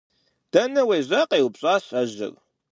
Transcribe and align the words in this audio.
-Дэнэ 0.51 0.81
уежьа?- 0.87 1.21
къеупщӏащ 1.29 1.85
ажэр. 1.99 2.33